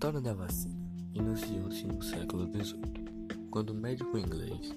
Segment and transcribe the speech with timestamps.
[0.00, 0.80] história da vacina
[1.12, 4.72] iniciou-se no século XVIII, quando o médico inglês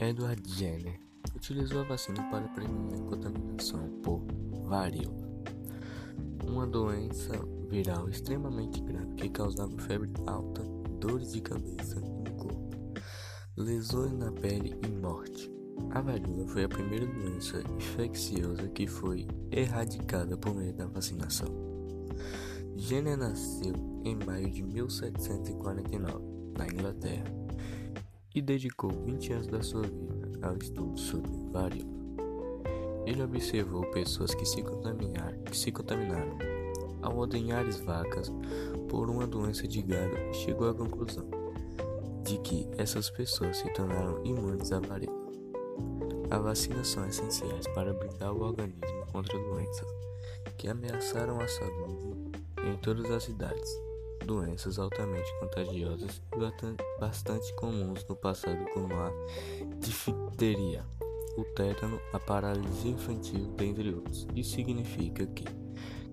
[0.00, 0.98] Edward Jenner
[1.36, 4.26] utilizou a vacina para prevenir a contaminação por
[4.64, 5.24] varíola,
[6.44, 7.38] uma doença
[7.70, 10.62] viral extremamente grave que causava febre alta,
[10.98, 12.76] dores de cabeça no corpo,
[13.56, 15.48] lesões na pele e morte.
[15.92, 21.54] A varíola foi a primeira doença infecciosa que foi erradicada por meio da vacinação.
[22.86, 26.24] Jenner nasceu em maio de 1749,
[26.56, 27.24] na Inglaterra,
[28.32, 31.90] e dedicou 20 anos da sua vida ao estudo sobre varíola.
[33.04, 36.38] Ele observou pessoas que se contaminaram, que se contaminaram
[37.02, 38.32] ao ordenhar as vacas
[38.88, 41.28] por uma doença de gado e chegou à conclusão
[42.22, 45.26] de que essas pessoas se tornaram imunes à varíola.
[46.30, 49.88] As vacinas são essenciais para blindar o organismo contra doenças
[50.56, 53.80] que ameaçaram a saúde em todas as idades.
[54.24, 59.12] Doenças altamente contagiosas e bastante comuns no passado, como a
[59.78, 60.84] difteria,
[61.36, 64.26] o tétano, a paralisia infantil, dentre outros.
[64.34, 65.44] Isso significa que,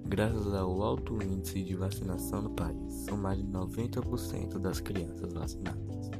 [0.06, 6.12] graças ao alto índice de vacinação no país, são mais de 90% das crianças vacinadas.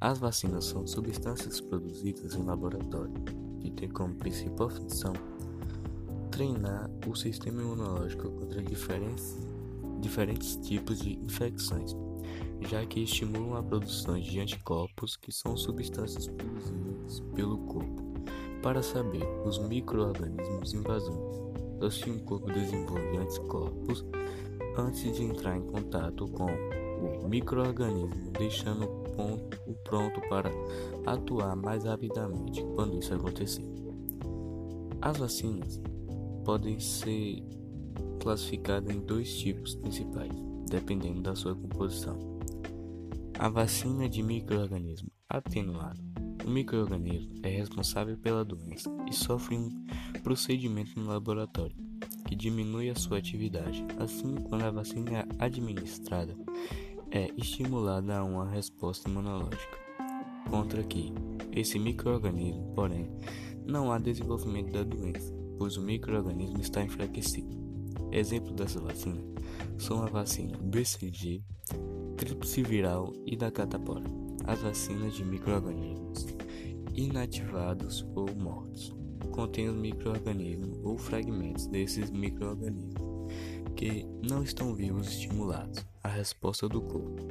[0.00, 3.14] As vacinas são substâncias produzidas em laboratório
[3.60, 5.12] que têm como principal função
[6.42, 9.38] treinar o sistema imunológico contra diferentes,
[10.00, 11.94] diferentes tipos de infecções,
[12.62, 18.02] já que estimulam a produção de anticorpos, que são substâncias produzidas pelo corpo
[18.60, 21.40] para saber os microorganismos invasores.
[21.80, 24.04] Assim, o corpo desenvolve anticorpos
[24.76, 26.50] antes de entrar em contato com
[27.24, 30.50] o microorganismo, deixando o pronto para
[31.06, 33.64] atuar mais rapidamente quando isso acontecer.
[35.00, 35.80] As vacinas
[36.44, 37.42] podem ser
[38.20, 40.30] classificadas em dois tipos principais,
[40.68, 42.18] dependendo da sua composição.
[43.38, 46.00] A vacina de microorganismo atenuado.
[46.44, 49.68] O microorganismo é responsável pela doença e sofre um
[50.22, 51.76] procedimento no laboratório
[52.26, 53.84] que diminui a sua atividade.
[53.98, 56.36] Assim, quando a vacina é administrada,
[57.10, 59.78] é estimulada a uma resposta imunológica
[60.48, 61.12] contra que
[61.52, 63.10] esse microorganismo, porém,
[63.66, 67.56] não há desenvolvimento da doença pois o microorganismo está enfraquecido.
[68.10, 69.22] Exemplos dessa vacina
[69.78, 71.40] são a vacina BCG,
[72.16, 74.02] tríplice viral e da catapora,
[74.44, 76.26] as vacinas de microorganismos
[76.96, 78.92] inativados ou mortos.
[79.30, 82.96] Contêm os microorganismos ou fragmentos desses microorganismos
[83.76, 87.22] que não estão vivos estimulados à resposta do corpo,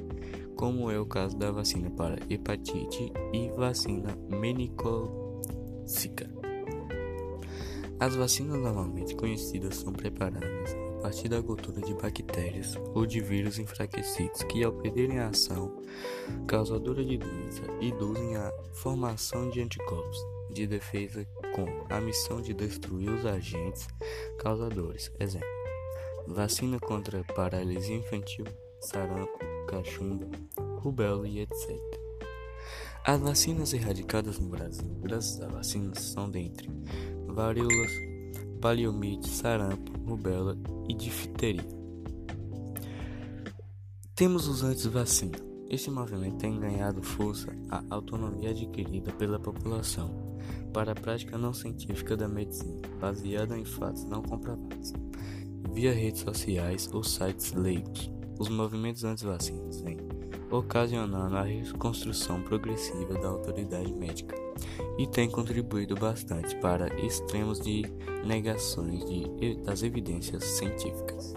[0.56, 6.41] como é o caso da vacina para hepatite e vacina meningocócica.
[8.02, 13.60] As vacinas normalmente conhecidas são preparadas a partir da cultura de bactérias ou de vírus
[13.60, 15.80] enfraquecidos que, ao perderem a ação
[16.48, 20.18] causadora de doença, induzem a formação de anticorpos
[20.50, 21.24] de defesa
[21.54, 23.88] com a missão de destruir os agentes
[24.40, 25.12] causadores.
[25.20, 25.48] Exemplo:
[26.26, 28.46] vacina contra paralisia infantil,
[28.80, 30.28] sarampo, cachumba,
[30.80, 31.80] rubéola e etc.
[33.04, 36.70] As vacinas erradicadas no Brasil, graças a vacinas, são dentre
[37.32, 37.92] varíolas,
[38.62, 41.82] poliomielite, sarampo, rubéola e difteria.
[44.16, 45.38] Temos os anti-vacina.
[45.70, 50.38] Este movimento tem ganhado força a autonomia adquirida pela população
[50.74, 54.94] para a prática não científica da medicina, baseada em fatos não comprovados,
[55.74, 58.12] via redes sociais ou sites leigos.
[58.38, 59.98] Os movimentos anti-vacinas vêm
[60.52, 64.36] ocasionando a reconstrução progressiva da autoridade médica
[64.98, 67.84] e tem contribuído bastante para extremos de
[68.26, 71.34] negações de, das evidências científicas.